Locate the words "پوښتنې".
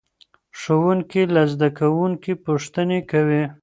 2.45-2.99